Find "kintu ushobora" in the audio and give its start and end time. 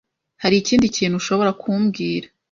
0.97-1.51